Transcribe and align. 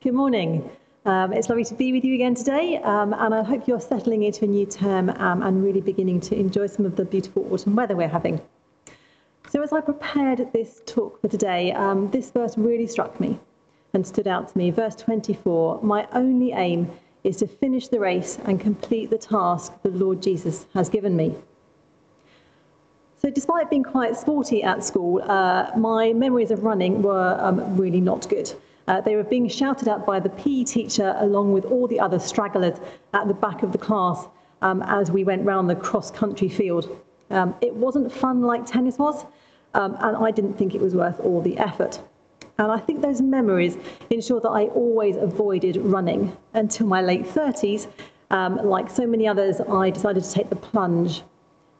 Good 0.00 0.14
morning. 0.14 0.70
Um, 1.06 1.32
it's 1.32 1.48
lovely 1.48 1.64
to 1.64 1.74
be 1.74 1.92
with 1.92 2.04
you 2.04 2.14
again 2.14 2.36
today, 2.36 2.76
um, 2.84 3.12
and 3.14 3.34
I 3.34 3.42
hope 3.42 3.66
you're 3.66 3.80
settling 3.80 4.22
into 4.22 4.44
a 4.44 4.46
new 4.46 4.64
term 4.64 5.10
um, 5.10 5.42
and 5.42 5.60
really 5.60 5.80
beginning 5.80 6.20
to 6.20 6.38
enjoy 6.38 6.68
some 6.68 6.86
of 6.86 6.94
the 6.94 7.04
beautiful 7.04 7.52
autumn 7.52 7.74
weather 7.74 7.96
we're 7.96 8.06
having. 8.06 8.40
So, 9.48 9.60
as 9.60 9.72
I 9.72 9.80
prepared 9.80 10.52
this 10.52 10.82
talk 10.86 11.20
for 11.20 11.26
today, 11.26 11.72
um, 11.72 12.12
this 12.12 12.30
verse 12.30 12.56
really 12.56 12.86
struck 12.86 13.18
me 13.18 13.40
and 13.92 14.06
stood 14.06 14.28
out 14.28 14.52
to 14.52 14.56
me. 14.56 14.70
Verse 14.70 14.94
24 14.94 15.82
My 15.82 16.06
only 16.12 16.52
aim 16.52 16.88
is 17.24 17.38
to 17.38 17.48
finish 17.48 17.88
the 17.88 17.98
race 17.98 18.38
and 18.44 18.60
complete 18.60 19.10
the 19.10 19.18
task 19.18 19.72
the 19.82 19.90
Lord 19.90 20.22
Jesus 20.22 20.66
has 20.74 20.88
given 20.88 21.16
me. 21.16 21.34
So, 23.20 23.30
despite 23.30 23.68
being 23.68 23.82
quite 23.82 24.16
sporty 24.16 24.62
at 24.62 24.84
school, 24.84 25.20
uh, 25.28 25.72
my 25.76 26.12
memories 26.12 26.52
of 26.52 26.62
running 26.62 27.02
were 27.02 27.36
um, 27.40 27.76
really 27.76 28.00
not 28.00 28.28
good. 28.28 28.54
Uh, 28.88 29.00
they 29.02 29.14
were 29.14 29.22
being 29.22 29.48
shouted 29.48 29.86
at 29.86 30.04
by 30.04 30.18
the 30.18 30.30
PE 30.30 30.64
teacher 30.64 31.14
along 31.18 31.52
with 31.52 31.64
all 31.66 31.86
the 31.86 32.00
other 32.00 32.18
stragglers 32.18 32.78
at 33.14 33.28
the 33.28 33.34
back 33.34 33.62
of 33.62 33.70
the 33.70 33.78
class 33.78 34.26
um, 34.62 34.82
as 34.86 35.10
we 35.10 35.22
went 35.22 35.44
round 35.44 35.70
the 35.70 35.76
cross 35.76 36.10
country 36.10 36.48
field. 36.48 36.98
Um, 37.30 37.54
it 37.60 37.74
wasn't 37.74 38.10
fun 38.10 38.42
like 38.42 38.64
tennis 38.66 38.98
was, 38.98 39.26
um, 39.74 39.96
and 40.00 40.16
I 40.16 40.30
didn't 40.30 40.54
think 40.54 40.74
it 40.74 40.80
was 40.80 40.94
worth 40.94 41.20
all 41.20 41.40
the 41.42 41.56
effort. 41.58 42.00
And 42.58 42.72
I 42.72 42.78
think 42.78 43.02
those 43.02 43.20
memories 43.20 43.76
ensure 44.10 44.40
that 44.40 44.48
I 44.48 44.64
always 44.68 45.16
avoided 45.16 45.76
running 45.76 46.36
until 46.54 46.86
my 46.86 47.02
late 47.02 47.24
30s. 47.24 47.86
Um, 48.30 48.56
like 48.56 48.90
so 48.90 49.06
many 49.06 49.28
others, 49.28 49.60
I 49.60 49.90
decided 49.90 50.24
to 50.24 50.32
take 50.32 50.50
the 50.50 50.56
plunge 50.56 51.22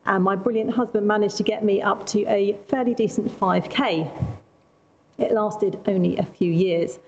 and 0.08 0.24
my 0.24 0.34
brilliant 0.34 0.70
husband 0.70 1.06
managed 1.06 1.36
to 1.36 1.42
get 1.42 1.62
me 1.62 1.82
up 1.82 2.06
to 2.06 2.24
a 2.24 2.58
fairly 2.68 2.94
decent 2.94 3.28
5k. 3.38 4.37
It 5.18 5.32
lasted 5.32 5.80
only 5.88 6.16
a 6.16 6.22
few 6.22 6.52
years. 6.52 7.00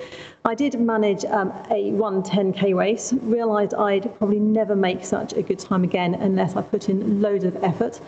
I 0.44 0.56
did 0.56 0.80
manage 0.80 1.24
um, 1.26 1.50
a 1.70 1.92
110k 1.92 2.74
race, 2.74 3.12
realised 3.12 3.72
I'd 3.72 4.12
probably 4.18 4.40
never 4.40 4.74
make 4.74 5.04
such 5.04 5.32
a 5.32 5.42
good 5.42 5.60
time 5.60 5.84
again 5.84 6.14
unless 6.14 6.56
I 6.56 6.62
put 6.62 6.88
in 6.88 7.22
loads 7.22 7.44
of 7.44 7.62
effort. 7.62 8.00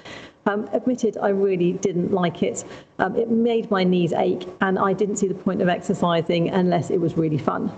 Um, 0.46 0.68
admitted 0.72 1.18
I 1.18 1.28
really 1.28 1.74
didn't 1.74 2.10
like 2.10 2.42
it. 2.42 2.64
Um, 2.98 3.14
it 3.14 3.30
made 3.30 3.70
my 3.70 3.84
knees 3.84 4.12
ache, 4.12 4.48
and 4.60 4.76
I 4.76 4.92
didn't 4.92 5.16
see 5.18 5.28
the 5.28 5.34
point 5.34 5.62
of 5.62 5.68
exercising 5.68 6.48
unless 6.48 6.90
it 6.90 7.00
was 7.00 7.16
really 7.16 7.38
fun. 7.38 7.70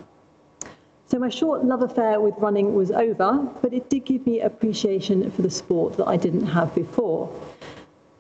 So 1.07 1.19
my 1.19 1.29
short 1.29 1.63
love 1.63 1.83
affair 1.83 2.23
with 2.23 2.35
running 2.39 2.75
was 2.75 2.91
over, 2.91 3.47
but 3.61 3.75
it 3.75 3.91
did 3.91 4.07
give 4.07 4.25
me 4.25 4.41
appreciation 4.41 5.31
for 5.31 5.43
the 5.43 5.51
sport 5.51 5.99
that 5.99 6.09
I 6.09 6.17
didn't 6.17 6.47
have 6.47 6.75
before. 6.75 7.31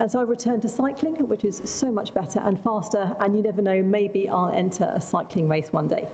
So 0.08 0.18
I 0.18 0.22
returned 0.22 0.62
to 0.62 0.68
cycling, 0.68 1.28
which 1.28 1.44
is 1.44 1.62
so 1.64 1.90
much 1.90 2.12
better 2.12 2.40
and 2.40 2.62
faster, 2.62 3.16
and 3.20 3.34
you 3.34 3.42
never 3.42 3.62
know, 3.62 3.82
maybe 3.82 4.28
I'll 4.28 4.50
enter 4.50 4.92
a 4.94 5.00
cycling 5.00 5.48
race 5.48 5.72
one 5.72 5.88
day. 5.88 6.08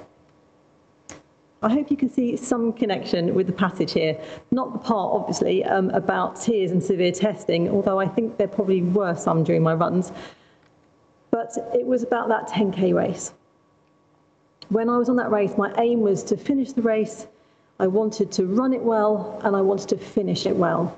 I 1.62 1.68
hope 1.68 1.90
you 1.90 1.96
can 1.96 2.08
see 2.08 2.36
some 2.36 2.72
connection 2.72 3.34
with 3.34 3.46
the 3.46 3.52
passage 3.52 3.92
here. 3.92 4.18
Not 4.50 4.72
the 4.72 4.78
part, 4.78 5.12
obviously, 5.12 5.64
um, 5.64 5.90
about 5.90 6.40
tears 6.40 6.70
and 6.70 6.82
severe 6.82 7.12
testing, 7.12 7.68
although 7.68 7.98
I 7.98 8.06
think 8.06 8.38
there 8.38 8.48
probably 8.48 8.82
were 8.82 9.14
some 9.14 9.44
during 9.44 9.62
my 9.62 9.74
runs. 9.74 10.12
But 11.30 11.56
it 11.74 11.84
was 11.84 12.02
about 12.02 12.28
that 12.28 12.48
10k 12.48 12.94
race. 12.94 13.34
When 14.68 14.88
I 14.88 14.98
was 14.98 15.08
on 15.08 15.16
that 15.16 15.30
race, 15.30 15.52
my 15.58 15.74
aim 15.78 16.00
was 16.00 16.22
to 16.24 16.36
finish 16.36 16.72
the 16.72 16.82
race. 16.82 17.26
I 17.78 17.88
wanted 17.88 18.30
to 18.32 18.46
run 18.46 18.72
it 18.72 18.82
well 18.82 19.40
and 19.42 19.56
I 19.56 19.60
wanted 19.60 19.88
to 19.88 19.96
finish 19.98 20.46
it 20.46 20.54
well. 20.54 20.96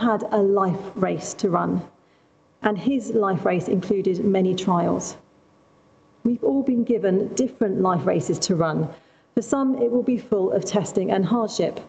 Had 0.00 0.24
a 0.32 0.42
life 0.42 0.90
race 0.96 1.34
to 1.34 1.48
run, 1.48 1.80
and 2.62 2.76
his 2.76 3.12
life 3.14 3.44
race 3.46 3.68
included 3.68 4.24
many 4.24 4.54
trials. 4.54 5.16
We've 6.24 6.42
all 6.44 6.62
been 6.62 6.84
given 6.84 7.32
different 7.34 7.80
life 7.80 8.04
races 8.04 8.38
to 8.40 8.56
run. 8.56 8.88
For 9.34 9.40
some, 9.42 9.80
it 9.80 9.90
will 9.90 10.02
be 10.02 10.18
full 10.18 10.50
of 10.50 10.64
testing 10.64 11.10
and 11.10 11.24
hardship. 11.24 11.80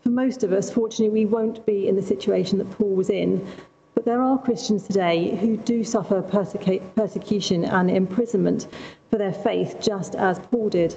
For 0.00 0.08
most 0.08 0.42
of 0.42 0.52
us, 0.52 0.70
fortunately, 0.70 1.10
we 1.10 1.26
won't 1.26 1.64
be 1.66 1.86
in 1.86 1.96
the 1.96 2.02
situation 2.02 2.58
that 2.58 2.70
Paul 2.70 2.94
was 2.94 3.10
in, 3.10 3.46
but 3.94 4.04
there 4.04 4.22
are 4.22 4.38
Christians 4.38 4.86
today 4.86 5.36
who 5.36 5.56
do 5.58 5.84
suffer 5.84 6.22
persecution 6.22 7.64
and 7.64 7.90
imprisonment 7.90 8.68
for 9.10 9.18
their 9.18 9.32
faith, 9.32 9.76
just 9.80 10.14
as 10.14 10.38
Paul 10.38 10.70
did. 10.70 10.94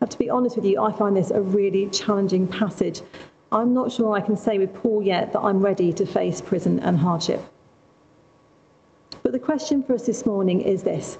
But 0.00 0.10
to 0.10 0.18
be 0.18 0.28
honest 0.28 0.56
with 0.56 0.64
you, 0.64 0.82
I 0.82 0.92
find 0.92 1.16
this 1.16 1.30
a 1.30 1.40
really 1.40 1.88
challenging 1.90 2.48
passage. 2.48 3.02
I'm 3.52 3.74
not 3.74 3.92
sure 3.92 4.14
I 4.14 4.22
can 4.22 4.36
say 4.36 4.56
with 4.56 4.72
Paul 4.72 5.02
yet 5.02 5.34
that 5.34 5.40
I'm 5.40 5.60
ready 5.60 5.92
to 5.92 6.06
face 6.06 6.40
prison 6.40 6.80
and 6.80 6.96
hardship. 6.96 7.44
But 9.22 9.32
the 9.32 9.38
question 9.38 9.82
for 9.82 9.94
us 9.94 10.06
this 10.06 10.24
morning 10.24 10.62
is 10.62 10.82
this 10.82 11.18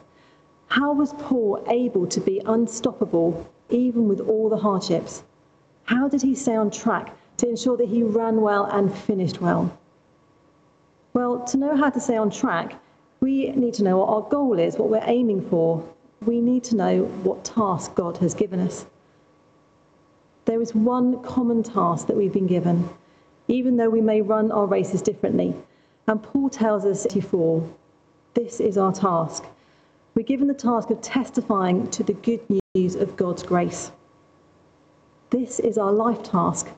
How 0.69 0.94
was 0.94 1.12
Paul 1.12 1.62
able 1.69 2.06
to 2.06 2.20
be 2.20 2.41
unstoppable 2.47 3.47
even 3.69 4.09
with 4.09 4.20
all 4.20 4.48
the 4.48 4.56
hardships? 4.56 5.25
How 5.84 6.09
did 6.09 6.22
he 6.22 6.34
stay 6.34 6.56
on 6.56 6.70
track 6.70 7.15
to 7.37 7.48
ensure 7.50 7.76
that 7.76 7.88
he 7.88 8.03
ran 8.03 8.41
well 8.41 8.64
and 8.64 8.94
finished 8.94 9.43
well? 9.43 9.70
Well, 11.12 11.44
to 11.44 11.59
know 11.59 11.76
how 11.76 11.91
to 11.91 12.00
stay 12.00 12.16
on 12.16 12.31
track, 12.31 12.81
we 13.20 13.50
need 13.50 13.75
to 13.75 13.84
know 13.84 13.99
what 13.99 14.09
our 14.09 14.22
goal 14.22 14.59
is, 14.59 14.78
what 14.78 14.88
we're 14.88 15.04
aiming 15.04 15.47
for. 15.50 15.87
We 16.25 16.41
need 16.41 16.64
to 16.64 16.76
know 16.76 17.04
what 17.25 17.44
task 17.44 17.94
God 17.94 18.16
has 18.19 18.32
given 18.32 18.60
us. 18.60 18.87
There 20.44 20.60
is 20.60 20.75
one 20.75 21.22
common 21.22 21.62
task 21.62 22.06
that 22.08 22.16
we've 22.16 22.32
been 22.32 22.47
given, 22.47 22.88
even 23.48 23.76
though 23.76 23.91
we 23.91 24.00
may 24.00 24.20
run 24.22 24.50
our 24.50 24.66
races 24.66 25.03
differently. 25.03 25.54
And 26.08 26.22
Paul 26.22 26.50
tells 26.50 26.84
us, 26.84 27.04
24, 27.04 27.69
this 28.34 28.60
is 28.60 28.76
our 28.76 28.92
task. 28.92 29.44
We're 30.14 30.25
given 30.25 30.48
the 30.48 30.54
task 30.54 30.91
of 30.91 31.00
testifying 31.00 31.88
to 31.91 32.02
the 32.02 32.14
good 32.14 32.41
news 32.75 32.97
of 32.97 33.16
God's 33.16 33.42
grace. 33.42 33.92
This 35.31 35.60
is 35.60 35.78
our 35.78 35.92
life 35.92 36.22
task. 36.22 36.69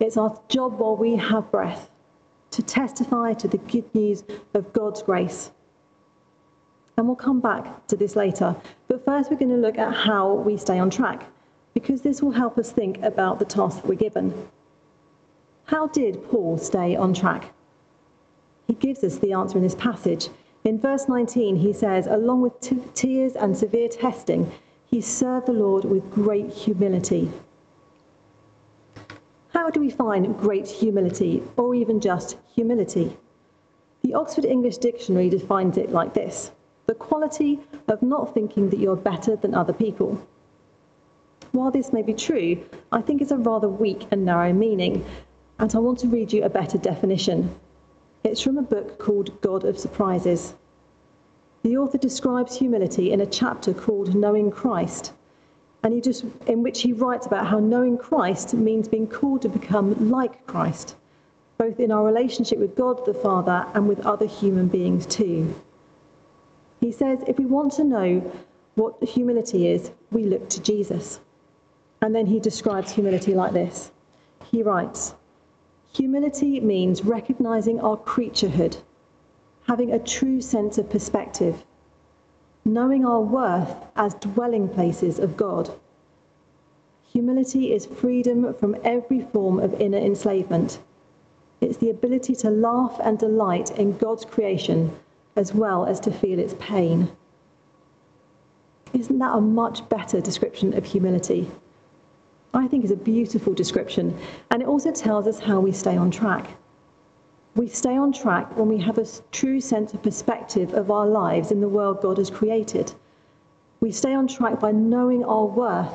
It's 0.00 0.16
our 0.16 0.40
job 0.48 0.80
while 0.80 0.96
we 0.96 1.14
have 1.16 1.50
breath 1.50 1.90
to 2.52 2.62
testify 2.62 3.34
to 3.34 3.48
the 3.48 3.58
good 3.58 3.94
news 3.94 4.24
of 4.54 4.72
God's 4.72 5.02
grace. 5.02 5.50
And 6.96 7.06
we'll 7.06 7.16
come 7.16 7.40
back 7.40 7.86
to 7.86 7.96
this 7.96 8.16
later. 8.16 8.56
But 8.88 9.04
first, 9.04 9.30
we're 9.30 9.36
going 9.36 9.50
to 9.50 9.56
look 9.56 9.78
at 9.78 9.94
how 9.94 10.32
we 10.34 10.56
stay 10.56 10.78
on 10.78 10.90
track, 10.90 11.24
because 11.74 12.02
this 12.02 12.22
will 12.22 12.30
help 12.30 12.58
us 12.58 12.72
think 12.72 13.02
about 13.02 13.38
the 13.38 13.44
task 13.44 13.76
that 13.76 13.86
we're 13.86 13.94
given. 13.94 14.32
How 15.64 15.86
did 15.86 16.28
Paul 16.28 16.58
stay 16.58 16.96
on 16.96 17.14
track? 17.14 17.52
He 18.66 18.74
gives 18.74 19.04
us 19.04 19.18
the 19.18 19.32
answer 19.32 19.58
in 19.58 19.64
this 19.64 19.74
passage. 19.74 20.28
In 20.64 20.78
verse 20.78 21.08
19, 21.08 21.56
he 21.56 21.72
says, 21.72 22.06
along 22.06 22.42
with 22.42 22.60
t- 22.60 22.82
tears 22.94 23.34
and 23.34 23.56
severe 23.56 23.88
testing, 23.88 24.50
he 24.86 25.00
served 25.00 25.46
the 25.46 25.52
Lord 25.52 25.84
with 25.84 26.10
great 26.10 26.50
humility 26.52 27.30
how 29.52 29.70
do 29.70 29.78
we 29.78 29.90
find 29.90 30.36
great 30.38 30.66
humility, 30.66 31.40
or 31.56 31.72
even 31.74 32.00
just 32.00 32.36
humility? 32.52 33.16
The 34.02 34.14
Oxford 34.14 34.44
English 34.44 34.78
Dictionary 34.78 35.28
defines 35.28 35.76
it 35.76 35.92
like 35.92 36.14
this 36.14 36.50
the 36.86 36.94
quality 36.94 37.60
of 37.86 38.02
not 38.02 38.34
thinking 38.34 38.70
that 38.70 38.80
you're 38.80 38.96
better 38.96 39.36
than 39.36 39.54
other 39.54 39.72
people. 39.72 40.20
While 41.52 41.70
this 41.70 41.92
may 41.92 42.02
be 42.02 42.14
true, 42.14 42.58
I 42.90 43.00
think 43.00 43.22
it's 43.22 43.30
a 43.30 43.36
rather 43.36 43.68
weak 43.68 44.06
and 44.10 44.24
narrow 44.24 44.52
meaning, 44.52 45.04
and 45.58 45.74
I 45.74 45.78
want 45.78 46.00
to 46.00 46.08
read 46.08 46.32
you 46.32 46.42
a 46.44 46.48
better 46.48 46.78
definition. 46.78 47.54
It's 48.24 48.40
from 48.40 48.58
a 48.58 48.62
book 48.62 48.98
called 48.98 49.40
God 49.40 49.64
of 49.64 49.78
Surprises. 49.78 50.54
The 51.62 51.76
author 51.76 51.98
describes 51.98 52.56
humility 52.56 53.12
in 53.12 53.20
a 53.20 53.26
chapter 53.26 53.72
called 53.72 54.14
Knowing 54.14 54.50
Christ 54.50 55.12
and 55.82 55.92
he 55.92 56.00
just 56.00 56.24
in 56.46 56.62
which 56.62 56.82
he 56.82 56.92
writes 56.92 57.26
about 57.26 57.46
how 57.46 57.58
knowing 57.58 57.98
Christ 57.98 58.54
means 58.54 58.88
being 58.88 59.06
called 59.06 59.42
to 59.42 59.48
become 59.48 60.10
like 60.10 60.46
Christ, 60.46 60.94
both 61.58 61.80
in 61.80 61.90
our 61.90 62.04
relationship 62.04 62.58
with 62.58 62.76
God 62.76 63.04
the 63.04 63.14
Father 63.14 63.66
and 63.74 63.88
with 63.88 64.06
other 64.06 64.26
human 64.26 64.68
beings 64.68 65.06
too. 65.06 65.54
He 66.80 66.92
says 66.92 67.18
if 67.26 67.38
we 67.38 67.46
want 67.46 67.72
to 67.74 67.84
know 67.84 68.32
what 68.76 69.02
humility 69.02 69.68
is, 69.68 69.90
we 70.10 70.24
look 70.24 70.48
to 70.50 70.62
Jesus. 70.62 71.20
And 72.02 72.14
then 72.14 72.26
he 72.26 72.38
describes 72.38 72.92
humility 72.92 73.32
like 73.34 73.54
this. 73.54 73.90
He 74.50 74.62
writes, 74.62 75.14
Humility 75.94 76.60
means 76.60 77.04
recognizing 77.04 77.80
our 77.80 77.96
creaturehood, 77.96 78.76
having 79.66 79.92
a 79.92 79.98
true 79.98 80.42
sense 80.42 80.76
of 80.76 80.90
perspective 80.90 81.64
knowing 82.64 83.04
our 83.04 83.20
worth 83.20 83.74
as 83.96 84.14
dwelling 84.14 84.68
places 84.68 85.18
of 85.18 85.36
God. 85.36 85.70
Humility 87.12 87.72
is 87.72 87.86
freedom 87.86 88.54
from 88.54 88.76
every 88.84 89.20
form 89.20 89.58
of 89.58 89.80
inner 89.80 89.98
enslavement. 89.98 90.78
It's 91.60 91.78
the 91.78 91.90
ability 91.90 92.36
to 92.36 92.50
laugh 92.50 93.00
and 93.02 93.18
delight 93.18 93.72
in 93.72 93.98
God's 93.98 94.24
creation 94.24 94.92
as 95.34 95.52
well 95.52 95.86
as 95.86 95.98
to 96.00 96.12
feel 96.12 96.38
its 96.38 96.54
pain. 96.58 97.10
Isn't 98.92 99.18
that 99.18 99.36
a 99.36 99.40
much 99.40 99.88
better 99.88 100.20
description 100.20 100.74
of 100.74 100.84
humility? 100.84 101.50
I 102.54 102.68
think 102.68 102.84
is 102.84 102.90
a 102.90 102.96
beautiful 102.96 103.54
description, 103.54 104.18
and 104.50 104.60
it 104.60 104.68
also 104.68 104.92
tells 104.92 105.26
us 105.26 105.38
how 105.38 105.60
we 105.60 105.72
stay 105.72 105.96
on 105.96 106.10
track. 106.10 106.50
We 107.54 107.66
stay 107.68 107.96
on 107.96 108.12
track 108.12 108.56
when 108.56 108.68
we 108.68 108.78
have 108.78 108.98
a 108.98 109.06
true 109.30 109.60
sense 109.60 109.94
of 109.94 110.02
perspective 110.02 110.74
of 110.74 110.90
our 110.90 111.06
lives 111.06 111.50
in 111.50 111.60
the 111.60 111.68
world 111.68 112.02
God 112.02 112.18
has 112.18 112.30
created. 112.30 112.92
We 113.80 113.90
stay 113.90 114.14
on 114.14 114.26
track 114.26 114.60
by 114.60 114.72
knowing 114.72 115.24
our 115.24 115.46
worth 115.46 115.92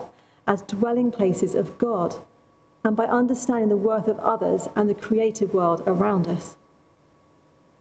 as 0.48 0.62
dwelling 0.64 1.12
places 1.12 1.54
of 1.56 1.78
God 1.78 2.16
and 2.84 2.96
by 2.96 3.06
understanding 3.06 3.70
the 3.70 3.78
worth 3.78 4.08
of 4.08 4.20
others 4.20 4.68
and 4.76 4.90
the 4.90 4.96
creative 4.96 5.54
world 5.54 5.84
around 5.86 6.28
us. 6.28 6.58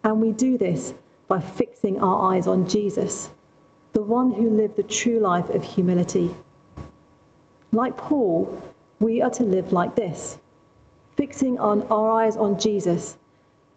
And 0.05 0.20
we 0.20 0.32
do 0.32 0.58
this 0.58 0.94
by 1.28 1.40
fixing 1.40 2.00
our 2.00 2.32
eyes 2.32 2.46
on 2.46 2.69
Jesus, 2.69 3.31
the 3.93 4.02
one 4.02 4.32
who 4.32 4.50
lived 4.50 4.76
the 4.76 4.82
true 4.82 5.19
life 5.19 5.49
of 5.50 5.64
humility. 5.64 6.34
Like 7.76 7.99
Paul, 7.99 8.58
we 9.00 9.20
are 9.20 9.28
to 9.28 9.43
live 9.43 9.70
like 9.70 9.94
this, 9.96 10.38
fixing 11.14 11.58
on 11.58 11.82
our 11.90 12.23
eyes 12.23 12.34
on 12.34 12.58
Jesus, 12.58 13.19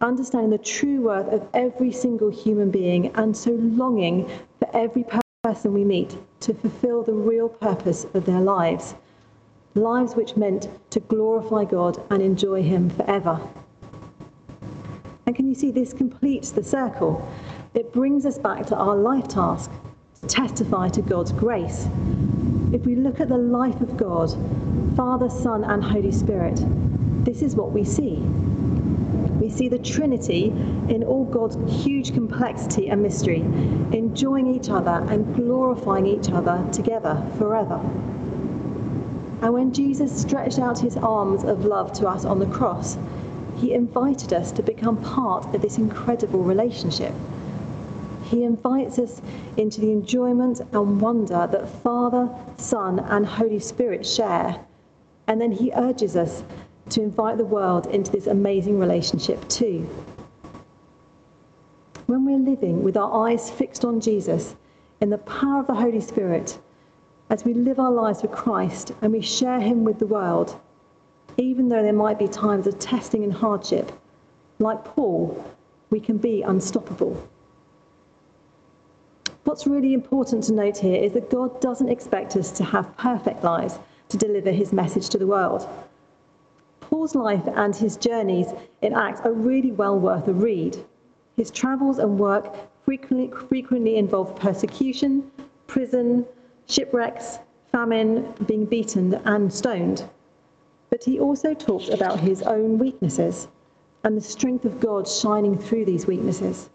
understanding 0.00 0.48
the 0.48 0.56
true 0.56 1.02
worth 1.02 1.30
of 1.30 1.46
every 1.52 1.92
single 1.92 2.30
human 2.30 2.70
being, 2.70 3.08
and 3.16 3.36
so 3.36 3.50
longing 3.50 4.26
for 4.58 4.74
every 4.74 5.04
person 5.42 5.74
we 5.74 5.84
meet 5.84 6.16
to 6.40 6.54
fulfill 6.54 7.02
the 7.02 7.12
real 7.12 7.50
purpose 7.50 8.06
of 8.14 8.24
their 8.24 8.40
lives 8.40 8.94
lives 9.74 10.16
which 10.16 10.34
meant 10.34 10.68
to 10.88 11.00
glorify 11.00 11.66
God 11.66 12.02
and 12.08 12.22
enjoy 12.22 12.62
Him 12.62 12.88
forever. 12.88 13.38
And 15.26 15.36
can 15.36 15.46
you 15.46 15.54
see 15.54 15.70
this 15.70 15.92
completes 15.92 16.52
the 16.52 16.64
circle? 16.64 17.28
It 17.74 17.92
brings 17.92 18.24
us 18.24 18.38
back 18.38 18.64
to 18.68 18.76
our 18.76 18.96
life 18.96 19.28
task 19.28 19.70
to 20.22 20.26
testify 20.26 20.88
to 20.88 21.02
God's 21.02 21.32
grace. 21.32 21.86
If 22.72 22.86
we 22.86 22.94
look 22.94 23.18
at 23.18 23.28
the 23.28 23.36
life 23.36 23.80
of 23.80 23.96
God, 23.96 24.30
Father, 24.96 25.28
Son, 25.28 25.64
and 25.64 25.82
Holy 25.82 26.12
Spirit, 26.12 26.64
this 27.24 27.42
is 27.42 27.56
what 27.56 27.72
we 27.72 27.82
see. 27.82 28.16
We 29.40 29.50
see 29.50 29.68
the 29.68 29.78
Trinity 29.78 30.50
in 30.88 31.02
all 31.02 31.24
God's 31.24 31.56
huge 31.82 32.14
complexity 32.14 32.88
and 32.88 33.02
mystery, 33.02 33.40
enjoying 33.92 34.46
each 34.46 34.70
other 34.70 35.04
and 35.10 35.34
glorifying 35.34 36.06
each 36.06 36.30
other 36.30 36.64
together 36.70 37.20
forever. 37.38 37.80
And 39.42 39.52
when 39.52 39.72
Jesus 39.72 40.20
stretched 40.20 40.60
out 40.60 40.78
his 40.78 40.96
arms 40.96 41.42
of 41.42 41.64
love 41.64 41.92
to 41.94 42.06
us 42.06 42.24
on 42.24 42.38
the 42.38 42.46
cross, 42.46 42.96
he 43.56 43.74
invited 43.74 44.32
us 44.32 44.52
to 44.52 44.62
become 44.62 44.96
part 45.02 45.52
of 45.54 45.60
this 45.60 45.76
incredible 45.76 46.44
relationship. 46.44 47.14
He 48.30 48.44
invites 48.44 48.96
us 49.00 49.20
into 49.56 49.80
the 49.80 49.90
enjoyment 49.90 50.60
and 50.72 51.00
wonder 51.00 51.48
that 51.50 51.68
Father, 51.82 52.30
Son, 52.58 53.00
and 53.00 53.26
Holy 53.26 53.58
Spirit 53.58 54.06
share. 54.06 54.64
And 55.26 55.40
then 55.40 55.50
he 55.50 55.72
urges 55.74 56.14
us 56.14 56.44
to 56.90 57.02
invite 57.02 57.38
the 57.38 57.44
world 57.44 57.86
into 57.86 58.12
this 58.12 58.28
amazing 58.28 58.78
relationship 58.78 59.48
too. 59.48 59.80
When 62.06 62.24
we're 62.24 62.38
living 62.38 62.84
with 62.84 62.96
our 62.96 63.26
eyes 63.26 63.50
fixed 63.50 63.84
on 63.84 64.00
Jesus 64.00 64.54
in 65.00 65.10
the 65.10 65.18
power 65.18 65.58
of 65.58 65.66
the 65.66 65.74
Holy 65.74 66.00
Spirit, 66.00 66.56
as 67.30 67.44
we 67.44 67.52
live 67.52 67.80
our 67.80 67.90
lives 67.90 68.20
for 68.20 68.28
Christ 68.28 68.92
and 69.02 69.12
we 69.12 69.22
share 69.22 69.58
Him 69.58 69.82
with 69.82 69.98
the 69.98 70.06
world, 70.06 70.56
even 71.36 71.68
though 71.68 71.82
there 71.82 71.92
might 71.92 72.20
be 72.20 72.28
times 72.28 72.68
of 72.68 72.78
testing 72.78 73.24
and 73.24 73.32
hardship, 73.32 73.90
like 74.60 74.84
Paul, 74.84 75.44
we 75.90 75.98
can 75.98 76.16
be 76.16 76.42
unstoppable. 76.42 77.20
What's 79.50 79.66
really 79.66 79.94
important 79.94 80.44
to 80.44 80.52
note 80.52 80.78
here 80.78 80.94
is 80.94 81.10
that 81.14 81.28
God 81.28 81.60
doesn't 81.60 81.88
expect 81.88 82.36
us 82.36 82.52
to 82.52 82.62
have 82.62 82.96
perfect 82.96 83.42
lives 83.42 83.80
to 84.10 84.16
deliver 84.16 84.52
His 84.52 84.72
message 84.72 85.08
to 85.08 85.18
the 85.18 85.26
world. 85.26 85.68
Paul's 86.78 87.16
life 87.16 87.42
and 87.56 87.74
his 87.74 87.96
journeys 87.96 88.46
in 88.80 88.94
Acts 88.94 89.20
are 89.22 89.32
really 89.32 89.72
well 89.72 89.98
worth 89.98 90.28
a 90.28 90.32
read. 90.32 90.76
His 91.36 91.50
travels 91.50 91.98
and 91.98 92.16
work 92.16 92.54
frequently, 92.84 93.36
frequently 93.48 93.96
involve 93.96 94.36
persecution, 94.36 95.28
prison, 95.66 96.24
shipwrecks, 96.68 97.40
famine, 97.72 98.32
being 98.46 98.66
beaten 98.66 99.14
and 99.24 99.52
stoned. 99.52 100.08
But 100.90 101.02
he 101.02 101.18
also 101.18 101.54
talks 101.54 101.88
about 101.88 102.20
his 102.20 102.42
own 102.42 102.78
weaknesses 102.78 103.48
and 104.04 104.16
the 104.16 104.20
strength 104.20 104.64
of 104.64 104.78
God 104.78 105.08
shining 105.08 105.58
through 105.58 105.86
these 105.86 106.06
weaknesses. 106.06 106.70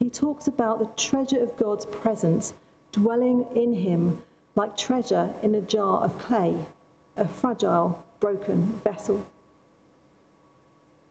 He 0.00 0.08
talks 0.08 0.48
about 0.48 0.78
the 0.78 0.86
treasure 0.96 1.42
of 1.42 1.58
God's 1.58 1.84
presence 1.84 2.54
dwelling 2.90 3.46
in 3.54 3.74
him 3.74 4.22
like 4.56 4.74
treasure 4.74 5.34
in 5.42 5.54
a 5.54 5.60
jar 5.60 6.02
of 6.02 6.18
clay, 6.18 6.64
a 7.16 7.28
fragile, 7.28 8.02
broken 8.18 8.80
vessel. 8.80 9.26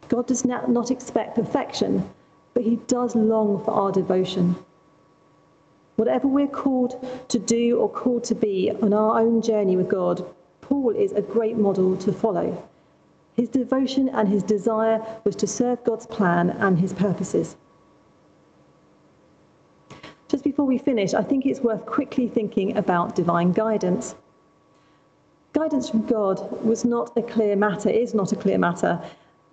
God 0.07 0.25
does 0.25 0.44
not 0.44 0.89
expect 0.89 1.36
perfection, 1.36 2.09
but 2.56 2.63
he 2.63 2.77
does 2.88 3.15
long 3.15 3.63
for 3.63 3.71
our 3.71 3.91
devotion. 3.91 4.56
Whatever 5.95 6.27
we're 6.27 6.47
called 6.47 6.95
to 7.27 7.38
do 7.38 7.77
or 7.77 7.89
called 7.89 8.24
to 8.24 8.33
be 8.33 8.71
on 8.81 8.92
our 8.92 9.19
own 9.19 9.44
journey 9.44 9.77
with 9.77 9.88
God, 9.88 10.25
Paul 10.62 10.89
is 10.95 11.12
a 11.12 11.21
great 11.21 11.57
model 11.57 11.95
to 11.97 12.12
follow. 12.12 12.68
His 13.35 13.50
devotion 13.50 14.09
and 14.09 14.27
his 14.27 14.42
desire 14.42 15.06
was 15.24 15.35
to 15.35 15.45
serve 15.45 15.83
God's 15.83 16.07
plan 16.07 16.50
and 16.50 16.80
his 16.80 16.92
purposes. 16.92 17.56
Before 20.59 20.67
we 20.67 20.77
finish, 20.77 21.13
I 21.13 21.23
think 21.23 21.45
it's 21.45 21.61
worth 21.61 21.85
quickly 21.85 22.27
thinking 22.27 22.75
about 22.75 23.15
divine 23.15 23.53
guidance. 23.53 24.15
Guidance 25.53 25.89
from 25.89 26.06
God 26.06 26.65
was 26.65 26.83
not 26.83 27.15
a 27.15 27.21
clear 27.21 27.56
matter, 27.56 27.88
is 27.88 28.13
not 28.13 28.33
a 28.33 28.35
clear 28.35 28.57
matter, 28.57 29.01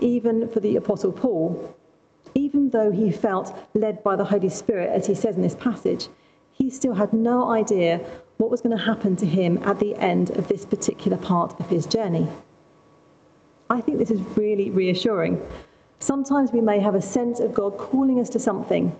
even 0.00 0.48
for 0.48 0.58
the 0.58 0.74
Apostle 0.74 1.12
Paul. 1.12 1.72
Even 2.34 2.70
though 2.70 2.90
he 2.90 3.12
felt 3.12 3.56
led 3.74 4.02
by 4.02 4.16
the 4.16 4.24
Holy 4.24 4.48
Spirit, 4.48 4.90
as 4.90 5.06
he 5.06 5.14
says 5.14 5.36
in 5.36 5.42
this 5.42 5.54
passage, 5.54 6.08
he 6.50 6.70
still 6.70 6.94
had 6.94 7.12
no 7.12 7.52
idea 7.52 8.00
what 8.38 8.50
was 8.50 8.60
going 8.60 8.76
to 8.76 8.84
happen 8.84 9.14
to 9.14 9.26
him 9.26 9.62
at 9.62 9.78
the 9.78 9.94
end 9.98 10.30
of 10.30 10.48
this 10.48 10.66
particular 10.66 11.18
part 11.18 11.54
of 11.60 11.70
his 11.70 11.86
journey. 11.86 12.26
I 13.70 13.80
think 13.80 13.98
this 13.98 14.10
is 14.10 14.22
really 14.36 14.70
reassuring. 14.70 15.40
Sometimes 16.00 16.50
we 16.50 16.60
may 16.60 16.80
have 16.80 16.96
a 16.96 17.00
sense 17.00 17.38
of 17.38 17.54
God 17.54 17.78
calling 17.78 18.18
us 18.18 18.28
to 18.30 18.40
something, 18.40 18.90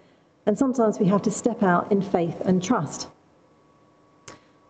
and 0.46 0.58
sometimes 0.58 0.98
we 0.98 1.06
have 1.06 1.22
to 1.22 1.30
step 1.30 1.62
out 1.62 1.90
in 1.92 2.00
faith 2.00 2.40
and 2.42 2.62
trust. 2.62 3.08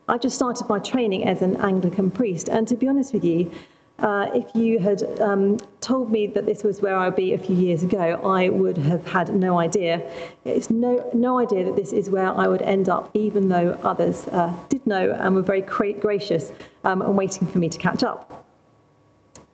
I've 0.09 0.21
just 0.21 0.37
started 0.37 0.69
my 0.69 0.79
training 0.79 1.27
as 1.27 1.43
an 1.43 1.57
Anglican 1.57 2.11
priest, 2.11 2.49
and 2.49 2.67
to 2.69 2.77
be 2.77 2.89
honest 2.89 3.13
with 3.13 3.25
you, 3.25 3.51
uh, 3.99 4.27
if 4.35 4.45
you 4.55 4.79
had 4.79 5.03
um, 5.21 5.57
told 5.81 6.11
me 6.13 6.27
that 6.27 6.45
this 6.45 6.63
was 6.63 6.83
where 6.83 6.97
I'd 6.97 7.17
be 7.17 7.33
a 7.33 7.39
few 7.39 7.57
years 7.57 7.83
ago, 7.83 8.21
I 8.23 8.51
would 8.51 8.77
have 8.77 9.07
had 9.07 9.35
no 9.35 9.59
idea. 9.59 10.03
It's 10.45 10.69
no, 10.69 11.09
no 11.15 11.39
idea 11.39 11.65
that 11.65 11.77
this 11.77 11.93
is 11.95 12.11
where 12.11 12.29
I 12.29 12.47
would 12.47 12.61
end 12.63 12.91
up, 12.91 13.11
even 13.15 13.49
though 13.49 13.79
others 13.83 14.29
uh, 14.29 14.55
did 14.69 14.87
know 14.87 15.13
and 15.19 15.35
were 15.35 15.43
very 15.43 15.63
gracious 15.63 16.53
um, 16.85 17.01
and 17.01 17.17
waiting 17.17 17.49
for 17.49 17.59
me 17.59 17.71
to 17.71 17.79
catch 17.79 18.03
up. 18.03 18.45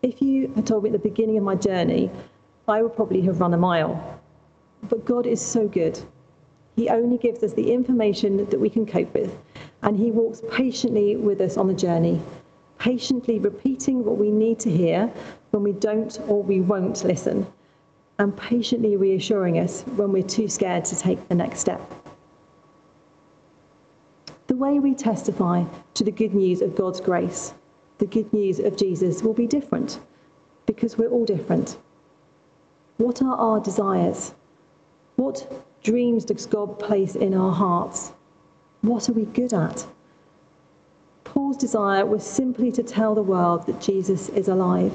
If 0.02 0.20
you 0.20 0.52
had 0.56 0.66
told 0.66 0.82
me 0.82 0.88
at 0.88 0.94
the 0.94 0.98
beginning 0.98 1.38
of 1.38 1.44
my 1.44 1.54
journey, 1.54 2.10
I 2.66 2.82
would 2.82 2.96
probably 2.96 3.20
have 3.22 3.40
run 3.40 3.54
a 3.54 3.58
mile. 3.58 4.20
But 4.88 5.04
God 5.04 5.26
is 5.26 5.40
so 5.40 5.68
good. 5.68 6.00
He 6.76 6.88
only 6.88 7.18
gives 7.18 7.42
us 7.42 7.52
the 7.52 7.72
information 7.72 8.36
that 8.38 8.60
we 8.60 8.70
can 8.70 8.86
cope 8.86 9.12
with, 9.14 9.36
and 9.82 9.98
He 9.98 10.10
walks 10.10 10.42
patiently 10.50 11.16
with 11.16 11.40
us 11.40 11.56
on 11.56 11.68
the 11.68 11.74
journey 11.74 12.20
patiently 12.82 13.38
repeating 13.38 14.04
what 14.04 14.18
we 14.18 14.28
need 14.28 14.58
to 14.58 14.68
hear 14.68 15.06
when 15.52 15.62
we 15.62 15.70
don't 15.70 16.18
or 16.26 16.42
we 16.42 16.60
won't 16.60 17.04
listen, 17.04 17.46
and 18.18 18.36
patiently 18.36 18.96
reassuring 18.96 19.60
us 19.60 19.82
when 19.94 20.10
we're 20.10 20.20
too 20.20 20.48
scared 20.48 20.84
to 20.84 20.96
take 20.98 21.28
the 21.28 21.34
next 21.34 21.60
step. 21.60 21.80
The 24.48 24.56
way 24.56 24.80
we 24.80 24.94
testify 24.94 25.64
to 25.94 26.02
the 26.02 26.10
good 26.10 26.34
news 26.34 26.60
of 26.60 26.74
God's 26.74 27.00
grace, 27.00 27.54
the 27.98 28.06
good 28.06 28.32
news 28.32 28.58
of 28.58 28.76
Jesus, 28.76 29.22
will 29.22 29.32
be 29.32 29.46
different 29.46 30.00
because 30.66 30.98
we're 30.98 31.10
all 31.10 31.24
different. 31.24 31.78
What 32.96 33.22
are 33.22 33.36
our 33.36 33.60
desires? 33.60 34.34
What 35.14 35.64
dreams 35.82 36.24
does 36.24 36.46
God 36.46 36.78
place 36.78 37.16
in 37.16 37.34
our 37.34 37.52
hearts? 37.52 38.12
What 38.82 39.08
are 39.08 39.12
we 39.12 39.24
good 39.24 39.52
at? 39.52 39.86
Paul's 41.24 41.56
desire 41.56 42.04
was 42.04 42.24
simply 42.24 42.70
to 42.72 42.82
tell 42.82 43.14
the 43.14 43.22
world 43.22 43.66
that 43.66 43.80
Jesus 43.80 44.28
is 44.30 44.48
alive. 44.48 44.92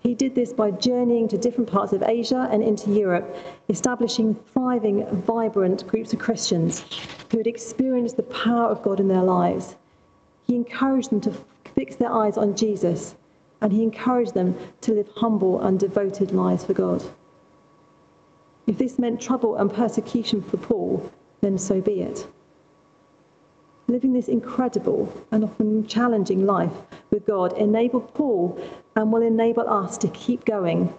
He 0.00 0.14
did 0.14 0.34
this 0.34 0.52
by 0.52 0.70
journeying 0.70 1.28
to 1.28 1.38
different 1.38 1.70
parts 1.70 1.92
of 1.92 2.02
Asia 2.02 2.48
and 2.50 2.62
into 2.62 2.92
Europe, 2.92 3.36
establishing 3.68 4.36
thriving, 4.52 5.04
vibrant 5.22 5.86
groups 5.86 6.12
of 6.12 6.20
Christians 6.20 6.84
who 7.30 7.38
had 7.38 7.46
experienced 7.46 8.16
the 8.16 8.22
power 8.24 8.68
of 8.68 8.82
God 8.82 9.00
in 9.00 9.08
their 9.08 9.22
lives. 9.22 9.76
He 10.46 10.54
encouraged 10.54 11.10
them 11.10 11.20
to 11.22 11.34
fix 11.74 11.96
their 11.96 12.12
eyes 12.12 12.38
on 12.38 12.54
Jesus, 12.54 13.16
and 13.60 13.72
he 13.72 13.82
encouraged 13.82 14.34
them 14.34 14.56
to 14.82 14.94
live 14.94 15.08
humble 15.16 15.60
and 15.60 15.78
devoted 15.78 16.30
lives 16.30 16.64
for 16.64 16.72
God. 16.72 17.02
If 18.66 18.78
this 18.78 18.98
meant 18.98 19.20
trouble 19.20 19.56
and 19.56 19.72
persecution 19.72 20.42
for 20.42 20.56
Paul, 20.56 21.10
then 21.40 21.58
so 21.58 21.80
be 21.80 22.00
it 22.00 22.26
living 23.88 24.12
this 24.12 24.28
incredible 24.28 25.12
and 25.30 25.44
often 25.44 25.86
challenging 25.86 26.44
life 26.44 26.72
with 27.10 27.24
God 27.24 27.56
enabled 27.56 28.12
Paul 28.14 28.60
and 28.96 29.12
will 29.12 29.22
enable 29.22 29.68
us 29.68 29.96
to 29.98 30.08
keep 30.08 30.44
going, 30.44 30.92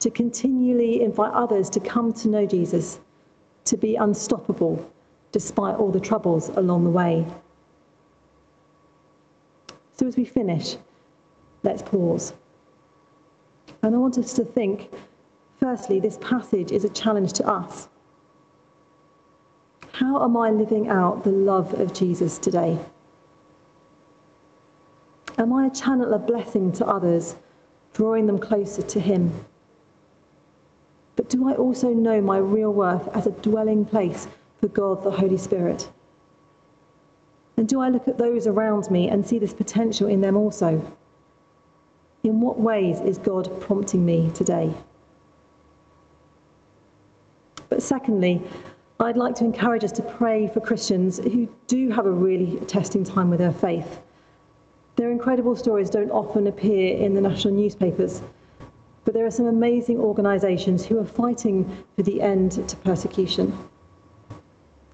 to 0.00 0.10
continually 0.10 1.02
invite 1.02 1.32
others 1.32 1.70
to 1.70 1.80
come 1.80 2.12
to 2.14 2.28
know 2.28 2.44
Jesus, 2.44 3.00
to 3.64 3.76
be 3.76 3.96
unstoppable, 3.96 4.90
despite 5.32 5.76
all 5.76 5.90
the 5.90 6.00
troubles 6.00 6.50
along 6.50 6.84
the 6.84 6.90
way. 6.90 7.26
So, 9.92 10.06
as 10.06 10.16
we 10.16 10.24
finish, 10.24 10.76
let's 11.62 11.82
pause. 11.82 12.32
And 13.82 13.94
I 13.94 13.98
want 13.98 14.18
us 14.18 14.32
to 14.34 14.44
think 14.44 14.90
firstly, 15.60 16.00
this 16.00 16.18
passage 16.18 16.72
is 16.72 16.84
a 16.84 16.88
challenge 16.88 17.32
to 17.34 17.46
us. 17.46 17.88
How 19.92 20.22
am 20.22 20.36
I 20.36 20.50
living 20.50 20.88
out 20.88 21.24
the 21.24 21.30
love 21.30 21.74
of 21.80 21.92
Jesus 21.92 22.38
today? 22.38 22.78
Am 25.38 25.52
I 25.52 25.66
a 25.66 25.70
channel 25.70 26.12
of 26.14 26.26
blessing 26.26 26.72
to 26.72 26.86
others, 26.86 27.36
drawing 27.92 28.26
them 28.26 28.38
closer 28.38 28.82
to 28.82 29.00
Him? 29.00 29.32
But 31.16 31.28
do 31.28 31.48
I 31.48 31.54
also 31.54 31.88
know 31.92 32.20
my 32.20 32.38
real 32.38 32.72
worth 32.72 33.08
as 33.08 33.26
a 33.26 33.32
dwelling 33.32 33.84
place 33.84 34.28
for 34.60 34.68
God 34.68 35.02
the 35.02 35.10
Holy 35.10 35.36
Spirit? 35.36 35.90
And 37.56 37.68
do 37.68 37.80
I 37.80 37.88
look 37.88 38.06
at 38.06 38.18
those 38.18 38.46
around 38.46 38.88
me 38.88 39.08
and 39.08 39.26
see 39.26 39.40
this 39.40 39.52
potential 39.52 40.06
in 40.06 40.20
them 40.20 40.36
also? 40.36 40.80
In 42.22 42.40
what 42.40 42.60
ways 42.60 43.00
is 43.00 43.18
God 43.18 43.60
prompting 43.60 44.06
me 44.06 44.30
today? 44.32 44.72
But 47.68 47.77
secondly, 47.88 48.42
I'd 49.00 49.16
like 49.16 49.34
to 49.36 49.44
encourage 49.44 49.82
us 49.82 49.92
to 49.92 50.02
pray 50.02 50.48
for 50.48 50.60
Christians 50.60 51.18
who 51.18 51.48
do 51.66 51.88
have 51.90 52.04
a 52.04 52.10
really 52.10 52.60
testing 52.66 53.02
time 53.02 53.30
with 53.30 53.38
their 53.38 53.52
faith. 53.52 54.00
Their 54.96 55.10
incredible 55.10 55.56
stories 55.56 55.88
don't 55.88 56.10
often 56.10 56.48
appear 56.48 56.96
in 56.96 57.14
the 57.14 57.20
national 57.20 57.54
newspapers, 57.54 58.20
but 59.04 59.14
there 59.14 59.24
are 59.24 59.30
some 59.30 59.46
amazing 59.46 59.98
organisations 59.98 60.84
who 60.84 60.98
are 60.98 61.04
fighting 61.04 61.64
for 61.96 62.02
the 62.02 62.20
end 62.20 62.68
to 62.68 62.76
persecution. 62.76 63.56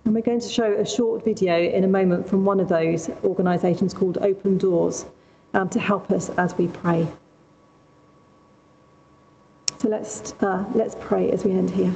And 0.04 0.14
we're 0.14 0.20
going 0.20 0.40
to 0.40 0.48
show 0.48 0.74
a 0.74 0.86
short 0.86 1.24
video 1.24 1.58
in 1.58 1.82
a 1.82 1.88
moment 1.88 2.28
from 2.28 2.44
one 2.44 2.60
of 2.60 2.68
those 2.68 3.08
organisations 3.24 3.94
called 3.94 4.18
Open 4.18 4.58
Doors 4.58 5.06
um, 5.54 5.68
to 5.70 5.80
help 5.80 6.10
us 6.10 6.28
as 6.36 6.56
we 6.58 6.68
pray. 6.68 7.08
So 9.78 9.88
let's, 9.88 10.34
uh, 10.40 10.64
let's 10.74 10.94
pray 11.00 11.30
as 11.32 11.44
we 11.44 11.52
end 11.52 11.70
here. 11.70 11.92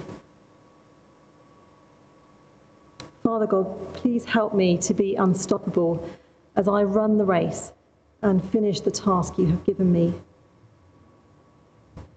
Father 3.28 3.46
God, 3.46 3.92
please 3.92 4.24
help 4.24 4.54
me 4.54 4.78
to 4.78 4.94
be 4.94 5.14
unstoppable 5.14 6.08
as 6.56 6.66
I 6.66 6.82
run 6.82 7.18
the 7.18 7.26
race 7.26 7.74
and 8.22 8.42
finish 8.42 8.80
the 8.80 8.90
task 8.90 9.36
you 9.36 9.44
have 9.44 9.66
given 9.66 9.92
me. 9.92 10.14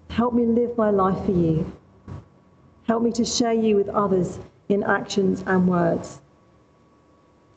Help 0.08 0.32
me 0.32 0.46
live 0.46 0.74
my 0.78 0.88
life 0.88 1.22
for 1.26 1.32
you. 1.32 1.70
Help 2.84 3.02
me 3.02 3.12
to 3.12 3.26
share 3.26 3.52
you 3.52 3.76
with 3.76 3.90
others 3.90 4.38
in 4.70 4.82
actions 4.84 5.44
and 5.46 5.68
words. 5.68 6.22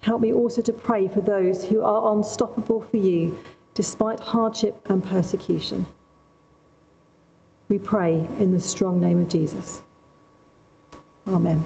Help 0.01 0.19
me 0.19 0.33
also 0.33 0.61
to 0.61 0.73
pray 0.73 1.07
for 1.07 1.21
those 1.21 1.63
who 1.63 1.81
are 1.81 2.13
unstoppable 2.13 2.81
for 2.81 2.97
you 2.97 3.39
despite 3.73 4.19
hardship 4.19 4.75
and 4.87 5.01
persecution. 5.01 5.85
We 7.69 7.79
pray 7.79 8.15
in 8.37 8.51
the 8.51 8.59
strong 8.59 8.99
name 8.99 9.21
of 9.21 9.29
Jesus. 9.29 9.81
Amen. 11.25 11.63